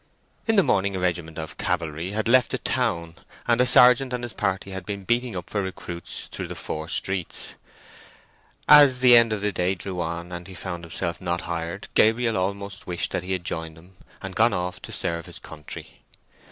[0.47, 3.17] In the morning a regiment of cavalry had left the town,
[3.47, 6.89] and a sergeant and his party had been beating up for recruits through the four
[6.89, 7.53] streets.
[8.67, 12.35] As the end of the day drew on, and he found himself not hired, Gabriel
[12.35, 15.99] almost wished that he had joined them, and gone off to serve his country.